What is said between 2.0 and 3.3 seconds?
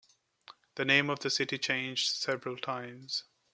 several times.